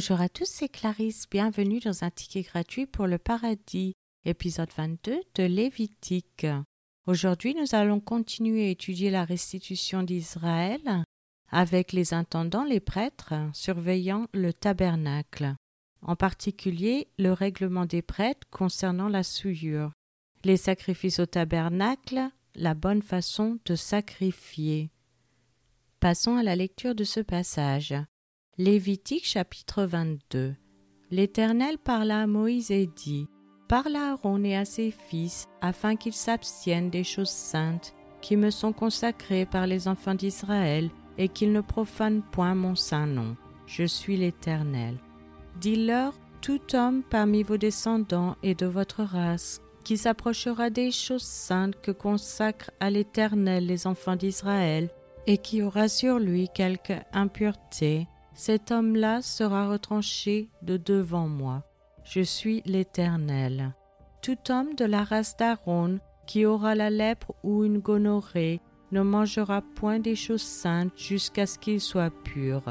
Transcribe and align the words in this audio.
Bonjour 0.00 0.22
à 0.22 0.30
tous, 0.30 0.46
c'est 0.46 0.70
Clarisse. 0.70 1.28
Bienvenue 1.30 1.78
dans 1.78 2.04
un 2.04 2.10
ticket 2.10 2.40
gratuit 2.40 2.86
pour 2.86 3.06
le 3.06 3.18
paradis, 3.18 3.92
épisode 4.24 4.70
22 4.74 5.20
de 5.34 5.42
Lévitique. 5.42 6.46
Aujourd'hui, 7.06 7.54
nous 7.54 7.74
allons 7.74 8.00
continuer 8.00 8.64
à 8.64 8.70
étudier 8.70 9.10
la 9.10 9.26
restitution 9.26 10.02
d'Israël 10.02 11.04
avec 11.50 11.92
les 11.92 12.14
intendants, 12.14 12.64
les 12.64 12.80
prêtres, 12.80 13.34
surveillant 13.52 14.26
le 14.32 14.54
tabernacle, 14.54 15.54
en 16.00 16.16
particulier 16.16 17.08
le 17.18 17.34
règlement 17.34 17.84
des 17.84 18.00
prêtres 18.00 18.46
concernant 18.50 19.10
la 19.10 19.22
souillure, 19.22 19.92
les 20.44 20.56
sacrifices 20.56 21.18
au 21.18 21.26
tabernacle, 21.26 22.22
la 22.54 22.72
bonne 22.72 23.02
façon 23.02 23.58
de 23.66 23.74
sacrifier. 23.74 24.88
Passons 26.00 26.38
à 26.38 26.42
la 26.42 26.56
lecture 26.56 26.94
de 26.94 27.04
ce 27.04 27.20
passage. 27.20 27.94
Lévitique 28.62 29.26
chapitre 29.26 29.84
22 29.84 30.54
L'Éternel 31.10 31.78
parla 31.78 32.20
à 32.20 32.26
Moïse 32.26 32.70
et 32.70 32.86
dit 32.94 33.26
Parle 33.68 33.96
à 33.96 34.10
Aaron 34.10 34.44
et 34.44 34.54
à 34.54 34.66
ses 34.66 34.90
fils, 34.90 35.46
afin 35.62 35.96
qu'ils 35.96 36.12
s'abstiennent 36.12 36.90
des 36.90 37.02
choses 37.02 37.30
saintes 37.30 37.94
qui 38.20 38.36
me 38.36 38.50
sont 38.50 38.74
consacrées 38.74 39.46
par 39.46 39.66
les 39.66 39.88
enfants 39.88 40.14
d'Israël, 40.14 40.90
et 41.16 41.28
qu'ils 41.28 41.52
ne 41.52 41.62
profanent 41.62 42.20
point 42.32 42.54
mon 42.54 42.74
saint 42.74 43.06
nom. 43.06 43.34
Je 43.64 43.84
suis 43.84 44.18
l'Éternel. 44.18 44.98
Dis-leur 45.58 46.12
tout 46.42 46.76
homme 46.76 47.02
parmi 47.02 47.42
vos 47.42 47.56
descendants 47.56 48.36
et 48.42 48.54
de 48.54 48.66
votre 48.66 49.02
race 49.02 49.62
qui 49.84 49.96
s'approchera 49.96 50.68
des 50.68 50.90
choses 50.90 51.22
saintes 51.22 51.80
que 51.80 51.92
consacrent 51.92 52.72
à 52.78 52.90
l'Éternel 52.90 53.64
les 53.64 53.86
enfants 53.86 54.16
d'Israël, 54.16 54.90
et 55.26 55.38
qui 55.38 55.62
aura 55.62 55.88
sur 55.88 56.18
lui 56.18 56.50
quelque 56.54 56.92
impureté, 57.14 58.06
cet 58.34 58.70
homme-là 58.70 59.22
sera 59.22 59.68
retranché 59.68 60.48
de 60.62 60.76
devant 60.76 61.28
moi. 61.28 61.62
Je 62.04 62.20
suis 62.20 62.62
l'Éternel. 62.64 63.74
Tout 64.22 64.38
homme 64.50 64.74
de 64.74 64.84
la 64.84 65.04
race 65.04 65.36
d'Aaron 65.36 65.98
qui 66.26 66.46
aura 66.46 66.74
la 66.74 66.90
lèpre 66.90 67.34
ou 67.42 67.64
une 67.64 67.78
gonorrhée 67.78 68.60
ne 68.92 69.02
mangera 69.02 69.62
point 69.62 69.98
des 69.98 70.16
choses 70.16 70.42
saintes 70.42 70.92
jusqu'à 70.96 71.46
ce 71.46 71.58
qu'il 71.58 71.80
soit 71.80 72.10
pur. 72.24 72.62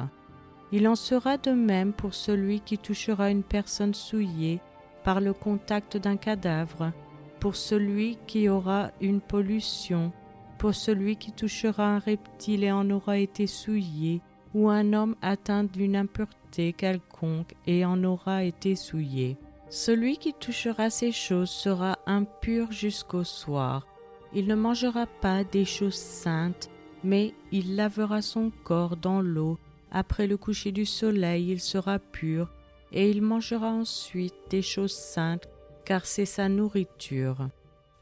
Il 0.72 0.88
en 0.88 0.96
sera 0.96 1.38
de 1.38 1.52
même 1.52 1.94
pour 1.94 2.14
celui 2.14 2.62
qui 2.62 2.78
touchera 2.78 3.32
une 3.32 3.44
personne 3.44 3.94
souillée 3.94 4.62
par 5.04 5.22
le 5.22 5.34
contact 5.34 5.98
d'un 5.98 6.18
cadavre, 6.18 6.92
pour 7.40 7.56
celui 7.56 8.18
qui 8.28 8.50
aura 8.50 8.92
une 9.02 9.22
pollution, 9.22 10.12
pour 10.58 10.76
celui 10.76 11.16
qui 11.16 11.32
touchera 11.32 11.86
un 11.96 12.00
reptile 12.00 12.64
et 12.64 12.72
en 12.72 12.90
aura 12.90 13.18
été 13.18 13.48
souillé, 13.48 14.22
ou 14.54 14.70
un 14.70 14.94
homme 14.94 15.16
atteint 15.22 15.64
d'une 15.64 15.96
impureté 15.96 16.74
quelconque 16.74 17.54
et 17.68 17.86
en 17.86 18.04
aura 18.04 18.44
été 18.44 18.76
souillé. 18.76 19.38
Celui 19.70 20.18
qui 20.18 20.34
touchera 20.34 20.90
ces 20.90 21.12
choses 21.12 21.52
sera 21.52 22.00
impur 22.08 22.72
jusqu'au 22.72 23.24
soir. 23.24 23.86
Il 24.34 24.48
ne 24.48 24.56
mangera 24.56 25.06
pas 25.06 25.44
des 25.44 25.66
choses 25.66 25.96
saintes, 25.96 26.70
mais 27.04 27.34
il 27.52 27.76
lavera 27.76 28.22
son 28.22 28.52
corps 28.64 28.98
dans 28.98 29.22
l'eau. 29.22 29.60
Après 29.92 30.28
le 30.28 30.38
coucher 30.38 30.72
du 30.72 30.86
soleil, 30.86 31.52
il 31.52 31.60
sera 31.60 32.00
pur, 32.00 32.52
et 32.92 33.10
il 33.10 33.22
mangera 33.22 33.70
ensuite 33.70 34.36
des 34.50 34.62
choses 34.62 34.94
saintes, 34.94 35.48
car 35.86 36.06
c'est 36.06 36.26
sa 36.26 36.50
nourriture. 36.50 37.50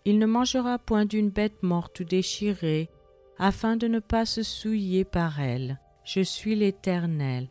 Il 0.06 0.20
ne 0.20 0.26
mangera 0.26 0.80
point 0.80 1.06
d'une 1.06 1.30
bête 1.30 1.64
morte 1.64 2.00
ou 2.00 2.04
déchirée, 2.06 2.90
afin 3.38 3.76
de 3.76 3.88
ne 3.88 4.00
pas 4.00 4.26
se 4.26 4.42
souiller 4.44 5.04
par 5.04 5.40
elle. 5.40 5.80
Je 6.08 6.22
suis 6.22 6.56
l'Éternel. 6.56 7.50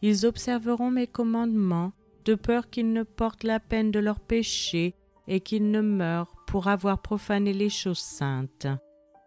Ils 0.00 0.26
observeront 0.26 0.92
mes 0.92 1.08
commandements, 1.08 1.92
de 2.24 2.36
peur 2.36 2.70
qu'ils 2.70 2.92
ne 2.92 3.02
portent 3.02 3.42
la 3.42 3.58
peine 3.58 3.90
de 3.90 3.98
leur 3.98 4.20
péché 4.20 4.94
et 5.26 5.40
qu'ils 5.40 5.72
ne 5.72 5.80
meurent 5.80 6.32
pour 6.46 6.68
avoir 6.68 7.02
profané 7.02 7.52
les 7.52 7.68
choses 7.68 7.98
saintes. 7.98 8.68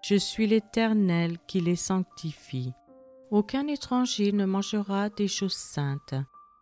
Je 0.02 0.16
suis 0.16 0.48
l'Éternel 0.48 1.40
qui 1.46 1.60
les 1.60 1.76
sanctifie. 1.76 2.72
Aucun 3.32 3.68
étranger 3.68 4.32
ne 4.32 4.46
mangera 4.46 5.10
des 5.10 5.28
choses 5.28 5.58
saintes. 5.58 6.16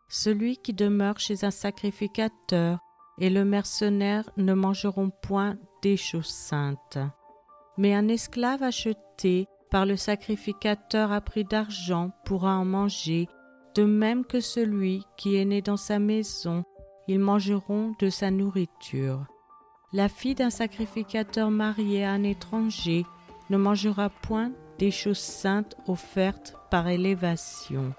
Celui 0.10 0.58
qui 0.58 0.74
demeure 0.74 1.20
chez 1.20 1.44
un 1.44 1.52
sacrificateur 1.52 2.80
et 3.20 3.30
le 3.30 3.46
mercenaire 3.46 4.28
ne 4.38 4.56
mangeront 4.56 5.12
point 5.12 5.56
des 5.84 5.98
choses 5.98 6.26
saintes. 6.26 6.98
Mais 7.78 7.94
un 7.94 8.08
esclave 8.08 8.64
acheté 8.64 9.48
par 9.70 9.86
le 9.86 9.96
sacrificateur 9.96 11.12
à 11.12 11.22
prix 11.22 11.44
d'argent 11.44 12.12
pourra 12.26 12.58
en 12.58 12.66
manger, 12.66 13.28
de 13.76 13.84
même 13.84 14.26
que 14.26 14.40
celui 14.40 15.04
qui 15.18 15.36
est 15.36 15.46
né 15.46 15.62
dans 15.62 15.78
sa 15.78 16.00
maison, 16.00 16.64
ils 17.08 17.20
mangeront 17.20 17.94
de 18.00 18.10
sa 18.10 18.32
nourriture. 18.32 19.26
La 19.94 20.10
fille 20.10 20.36
d'un 20.36 20.50
sacrificateur 20.50 21.50
marié 21.50 22.04
à 22.04 22.12
un 22.12 22.24
étranger 22.24 23.06
ne 23.50 23.58
mangera 23.58 24.10
point 24.10 24.52
des 24.80 24.92
choses 24.92 25.18
saintes 25.18 25.78
offertes 25.88 26.56
par 26.70 26.88
élévation. 26.88 27.94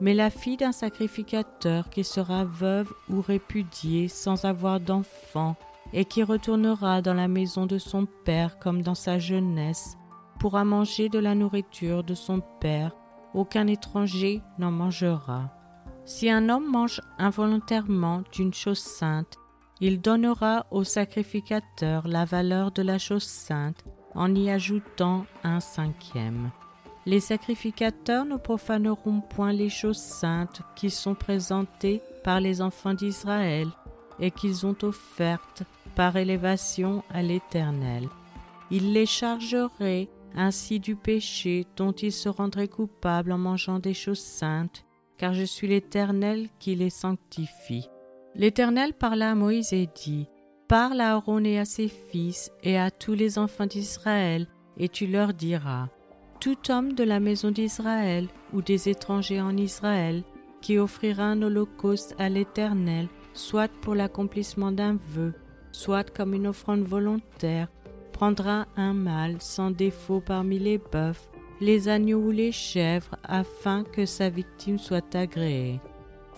Mais 0.00 0.14
la 0.14 0.30
fille 0.30 0.56
d'un 0.56 0.72
sacrificateur 0.72 1.90
qui 1.90 2.02
sera 2.02 2.44
veuve 2.44 2.92
ou 3.08 3.20
répudiée 3.20 4.08
sans 4.08 4.44
avoir 4.44 4.80
d'enfant 4.80 5.56
et 5.92 6.04
qui 6.04 6.22
retournera 6.22 7.02
dans 7.02 7.14
la 7.14 7.28
maison 7.28 7.66
de 7.66 7.78
son 7.78 8.06
père 8.24 8.58
comme 8.58 8.82
dans 8.82 8.96
sa 8.96 9.18
jeunesse, 9.18 9.96
pourra 10.44 10.66
manger 10.66 11.08
de 11.08 11.18
la 11.18 11.34
nourriture 11.34 12.04
de 12.04 12.12
son 12.12 12.42
père, 12.60 12.94
aucun 13.32 13.66
étranger 13.66 14.42
n'en 14.58 14.70
mangera. 14.70 15.48
Si 16.04 16.28
un 16.28 16.50
homme 16.50 16.70
mange 16.70 17.00
involontairement 17.16 18.22
d'une 18.30 18.52
chose 18.52 18.78
sainte, 18.78 19.38
il 19.80 20.02
donnera 20.02 20.66
au 20.70 20.84
sacrificateur 20.84 22.06
la 22.06 22.26
valeur 22.26 22.72
de 22.72 22.82
la 22.82 22.98
chose 22.98 23.22
sainte 23.22 23.86
en 24.14 24.34
y 24.34 24.50
ajoutant 24.50 25.24
un 25.44 25.60
cinquième. 25.60 26.50
Les 27.06 27.20
sacrificateurs 27.20 28.26
ne 28.26 28.36
profaneront 28.36 29.22
point 29.22 29.54
les 29.54 29.70
choses 29.70 29.96
saintes 29.96 30.60
qui 30.76 30.90
sont 30.90 31.14
présentées 31.14 32.02
par 32.22 32.40
les 32.40 32.60
enfants 32.60 32.92
d'Israël 32.92 33.68
et 34.20 34.30
qu'ils 34.30 34.66
ont 34.66 34.76
offertes 34.82 35.62
par 35.94 36.18
élévation 36.18 37.02
à 37.08 37.22
l'Éternel. 37.22 38.10
Ils 38.70 38.92
les 38.92 39.06
chargeraient 39.06 40.10
ainsi 40.34 40.80
du 40.80 40.96
péché 40.96 41.66
dont 41.76 41.92
ils 41.92 42.12
se 42.12 42.28
rendraient 42.28 42.68
coupables 42.68 43.32
en 43.32 43.38
mangeant 43.38 43.78
des 43.78 43.94
choses 43.94 44.20
saintes, 44.20 44.84
car 45.16 45.34
je 45.34 45.44
suis 45.44 45.68
l'Éternel 45.68 46.48
qui 46.58 46.74
les 46.74 46.90
sanctifie. 46.90 47.88
L'Éternel 48.34 48.94
parla 48.94 49.30
à 49.30 49.34
Moïse 49.34 49.72
et 49.72 49.88
dit, 49.94 50.28
Parle 50.68 51.00
à 51.00 51.12
Aaron 51.12 51.44
et 51.44 51.58
à 51.58 51.64
ses 51.64 51.88
fils 51.88 52.50
et 52.62 52.78
à 52.78 52.90
tous 52.90 53.14
les 53.14 53.38
enfants 53.38 53.66
d'Israël, 53.66 54.48
et 54.76 54.88
tu 54.88 55.06
leur 55.06 55.34
diras, 55.34 55.88
Tout 56.40 56.70
homme 56.70 56.94
de 56.94 57.04
la 57.04 57.20
maison 57.20 57.50
d'Israël 57.50 58.26
ou 58.52 58.62
des 58.62 58.88
étrangers 58.88 59.40
en 59.40 59.56
Israël 59.56 60.24
qui 60.60 60.78
offrira 60.78 61.24
un 61.24 61.42
holocauste 61.42 62.14
à 62.18 62.30
l'Éternel, 62.30 63.08
soit 63.34 63.70
pour 63.82 63.94
l'accomplissement 63.94 64.72
d'un 64.72 64.98
vœu, 65.08 65.34
soit 65.72 66.10
comme 66.10 66.32
une 66.32 66.46
offrande 66.46 66.84
volontaire, 66.84 67.68
prendra 68.14 68.66
un 68.76 68.94
mâle 68.94 69.36
sans 69.40 69.72
défaut 69.72 70.20
parmi 70.20 70.58
les 70.60 70.78
bœufs, 70.78 71.28
les 71.60 71.88
agneaux 71.88 72.20
ou 72.20 72.30
les 72.30 72.52
chèvres, 72.52 73.16
afin 73.24 73.82
que 73.82 74.06
sa 74.06 74.28
victime 74.30 74.78
soit 74.78 75.14
agréée. 75.16 75.80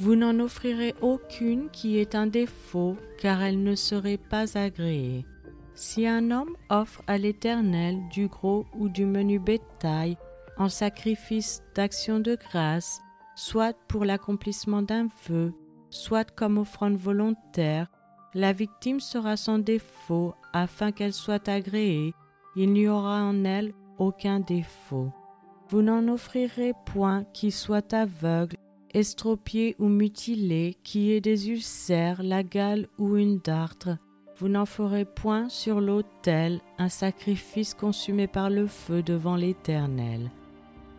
Vous 0.00 0.16
n'en 0.16 0.40
offrirez 0.40 0.94
aucune 1.02 1.68
qui 1.70 1.98
ait 1.98 2.16
un 2.16 2.26
défaut, 2.26 2.96
car 3.18 3.42
elle 3.42 3.62
ne 3.62 3.74
serait 3.74 4.18
pas 4.18 4.56
agréée. 4.58 5.26
Si 5.74 6.06
un 6.06 6.30
homme 6.30 6.56
offre 6.70 7.02
à 7.06 7.18
l'Éternel 7.18 7.98
du 8.10 8.28
gros 8.28 8.64
ou 8.74 8.88
du 8.88 9.04
menu 9.04 9.38
bétail 9.38 10.16
en 10.56 10.70
sacrifice 10.70 11.62
d'action 11.74 12.18
de 12.18 12.36
grâce, 12.36 13.00
soit 13.34 13.76
pour 13.86 14.06
l'accomplissement 14.06 14.80
d'un 14.80 15.08
vœu, 15.28 15.52
soit 15.90 16.30
comme 16.30 16.56
offrande 16.56 16.96
volontaire, 16.96 17.88
la 18.32 18.52
victime 18.54 19.00
sera 19.00 19.36
sans 19.36 19.58
défaut 19.58 20.34
afin 20.62 20.92
qu'elle 20.92 21.12
soit 21.12 21.48
agréée. 21.48 22.14
Il 22.56 22.72
n'y 22.72 22.88
aura 22.88 23.22
en 23.22 23.44
elle 23.44 23.72
aucun 23.98 24.40
défaut. 24.40 25.12
Vous 25.68 25.82
n'en 25.82 26.06
offrirez 26.08 26.72
point 26.86 27.24
qui 27.32 27.50
soit 27.50 27.92
aveugle, 27.92 28.56
estropié 28.94 29.74
ou 29.78 29.88
mutilé, 29.88 30.76
qui 30.82 31.12
ait 31.12 31.20
des 31.20 31.50
ulcères, 31.50 32.22
la 32.22 32.42
gale 32.42 32.88
ou 32.98 33.16
une 33.16 33.38
dartre. 33.38 33.98
Vous 34.38 34.48
n'en 34.48 34.66
ferez 34.66 35.04
point 35.04 35.48
sur 35.48 35.80
l'autel 35.80 36.60
un 36.78 36.88
sacrifice 36.88 37.74
consumé 37.74 38.26
par 38.26 38.50
le 38.50 38.66
feu 38.66 39.02
devant 39.02 39.36
l'Éternel. 39.36 40.30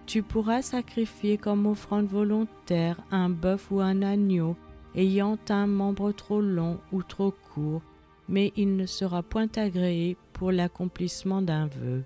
Tu 0.06 0.24
pourras 0.24 0.62
sacrifier 0.62 1.38
comme 1.38 1.66
offrande 1.66 2.08
volontaire 2.08 3.00
un 3.12 3.30
bœuf 3.30 3.72
ou 3.72 3.80
un 3.80 4.02
agneau 4.02 4.56
ayant 4.96 5.38
un 5.50 5.68
membre 5.68 6.12
trop 6.12 6.42
long 6.42 6.80
ou 6.92 7.04
trop 7.04 7.32
court, 7.54 7.84
mais 8.30 8.52
il 8.56 8.76
ne 8.76 8.86
sera 8.86 9.24
point 9.24 9.50
agréé 9.56 10.18
pour 10.34 10.52
l'accomplissement 10.52 11.42
d'un 11.42 11.68
vœu. 11.68 12.04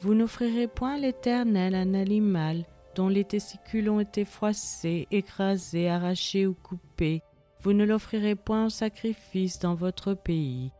Vous 0.00 0.14
n'offrirez 0.14 0.68
point 0.68 0.94
à 0.94 0.98
l'Éternel 0.98 1.74
un 1.74 1.94
animal 1.94 2.64
dont 2.94 3.08
les 3.08 3.24
testicules 3.24 3.90
ont 3.90 4.00
été 4.00 4.24
froissés, 4.24 5.08
écrasés, 5.10 5.88
arrachés 5.88 6.46
ou 6.46 6.54
coupés, 6.54 7.22
vous 7.62 7.72
ne 7.72 7.84
l'offrirez 7.84 8.34
point 8.34 8.66
en 8.66 8.70
sacrifice 8.70 9.58
dans 9.58 9.74
votre 9.74 10.12
pays. 10.12 10.70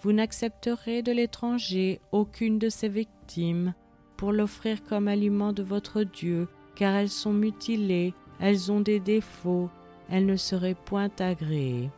Vous 0.00 0.12
n'accepterez 0.12 1.02
de 1.02 1.12
l'étranger 1.12 2.00
aucune 2.12 2.58
de 2.58 2.68
ses 2.68 2.88
victimes 2.88 3.72
pour 4.16 4.32
l'offrir 4.32 4.82
comme 4.82 5.08
aliment 5.08 5.52
de 5.52 5.62
votre 5.62 6.02
Dieu, 6.02 6.48
car 6.74 6.94
elles 6.94 7.08
sont 7.08 7.32
mutilées, 7.32 8.14
elles 8.40 8.72
ont 8.72 8.80
des 8.80 9.00
défauts, 9.00 9.70
elles 10.10 10.26
ne 10.26 10.36
seraient 10.36 10.74
point 10.74 11.10
agréées. 11.20 11.90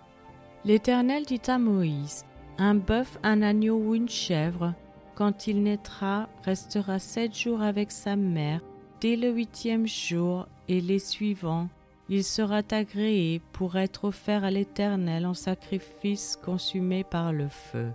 L'Éternel 0.67 1.25
dit 1.25 1.43
à 1.47 1.59
Moïse, 1.59 2.25
Un 2.59 2.75
bœuf, 2.75 3.21
un 3.23 3.41
agneau 3.41 3.77
ou 3.77 3.95
une 3.95 4.09
chèvre, 4.09 4.75
quand 5.15 5.47
il 5.47 5.63
naîtra, 5.63 6.29
restera 6.43 6.99
sept 6.99 7.39
jours 7.39 7.63
avec 7.63 7.93
sa 7.93 8.17
mère, 8.17 8.61
dès 9.01 9.15
le 9.15 9.31
huitième 9.31 9.87
jour 9.87 10.49
et 10.67 10.81
les 10.81 10.99
suivants, 10.99 11.69
il 12.09 12.25
sera 12.25 12.63
agréé 12.69 13.41
pour 13.53 13.77
être 13.77 14.07
offert 14.07 14.43
à 14.43 14.51
l'Éternel 14.51 15.25
en 15.25 15.35
sacrifice 15.35 16.37
consumé 16.45 17.05
par 17.05 17.33
le 17.33 17.49
feu. 17.49 17.93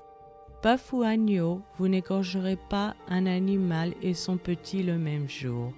Bœuf 0.64 0.94
ou 0.94 1.02
agneau, 1.02 1.62
vous 1.78 1.90
n'égorgerez 1.90 2.58
pas 2.70 2.96
un 3.10 3.26
animal 3.26 3.94
et 4.02 4.14
son 4.14 4.38
petit 4.38 4.82
le 4.82 4.98
même 4.98 5.28
jour. 5.28 5.74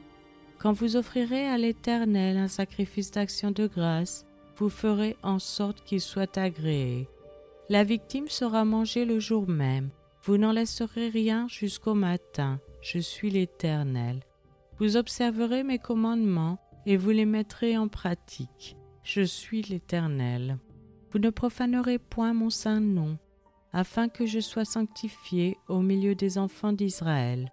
Quand 0.60 0.74
vous 0.74 0.96
offrirez 0.96 1.48
à 1.48 1.58
l'Éternel 1.58 2.38
un 2.38 2.48
sacrifice 2.48 3.10
d'action 3.10 3.50
de 3.50 3.66
grâce, 3.66 4.28
vous 4.58 4.70
ferez 4.70 5.18
en 5.24 5.40
sorte 5.40 5.84
qu'il 5.84 6.02
soit 6.02 6.38
agréé. 6.38 7.08
La 7.70 7.84
victime 7.84 8.28
sera 8.28 8.66
mangée 8.66 9.06
le 9.06 9.20
jour 9.20 9.48
même. 9.48 9.90
Vous 10.24 10.38
n'en 10.38 10.52
laisserez 10.52 11.10
rien 11.10 11.48
jusqu'au 11.48 11.94
matin. 11.94 12.60
Je 12.82 13.00
suis 13.00 13.30
l'Éternel. 13.30 14.22
Vous 14.80 14.98
observerez 14.98 15.64
mes 15.64 15.80
commandements 15.80 16.60
et 16.86 16.98
vous 16.98 17.12
les 17.12 17.26
mettrez 17.26 17.78
en 17.78 17.88
pratique. 17.88 18.76
Je 19.04 19.22
suis 19.22 19.62
l'Éternel. 19.62 20.58
Vous 21.12 21.20
ne 21.20 21.30
profanerez 21.30 22.00
point 22.00 22.34
mon 22.34 22.50
saint 22.50 22.80
nom, 22.80 23.18
afin 23.72 24.10
que 24.10 24.26
je 24.26 24.40
sois 24.40 24.66
sanctifié 24.66 25.58
au 25.68 25.82
milieu 25.82 26.16
des 26.16 26.38
enfants 26.38 26.74
d'Israël. 26.74 27.52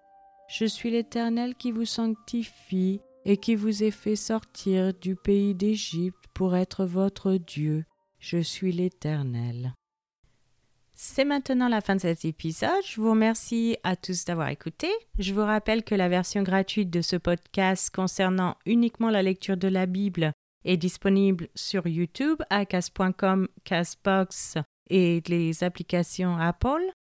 Je 0.49 0.64
suis 0.64 0.91
l'Éternel 0.91 1.55
qui 1.55 1.70
vous 1.70 1.85
sanctifie 1.85 3.00
et 3.25 3.37
qui 3.37 3.55
vous 3.55 3.82
ai 3.82 3.90
fait 3.90 4.17
sortir 4.17 4.94
du 4.94 5.17
pays 5.17 5.55
d'Égypte 5.55 6.25
pour 6.34 6.56
être 6.56 6.84
votre 6.84 7.34
Dieu. 7.34 7.84
Je 8.19 8.38
suis 8.38 8.72
l'Éternel. 8.72 9.75
C'est 10.94 11.25
maintenant 11.25 11.69
la 11.69 11.81
fin 11.81 11.96
de 11.96 12.00
cet 12.02 12.26
épisode. 12.26 12.84
Je 12.87 13.00
vous 13.00 13.11
remercie 13.11 13.78
à 13.84 13.96
tous 13.96 14.26
d'avoir 14.26 14.49
écouté. 14.49 14.88
Je 15.19 15.32
vous 15.32 15.44
rappelle 15.44 15.82
que 15.82 15.94
la 15.94 16.11
version 16.11 16.43
gratuite 16.43 16.90
de 16.90 17.00
ce 17.00 17.17
podcast 17.17 17.88
concernant 17.94 18.56
uniquement 18.67 19.08
la 19.08 19.22
lecture 19.22 19.56
de 19.56 19.69
la 19.69 19.87
Bible 19.87 20.32
est 20.67 20.76
disponible 20.76 21.49
sur 21.55 21.87
YouTube, 21.87 22.43
à 22.50 22.67
cas.com, 22.67 23.49
Casbox 23.64 24.58
et 24.90 25.22
les 25.26 25.64
applications 25.64 26.37
Apple. 26.37 26.93